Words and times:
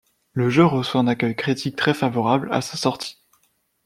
Le 0.33 0.49
jeu 0.49 0.65
reçoit 0.65 0.99
un 1.01 1.05
accueil 1.07 1.35
critique 1.35 1.75
très 1.75 1.93
favorable 1.93 2.51
à 2.51 2.61
sa 2.61 2.75
sortie. 2.75 3.19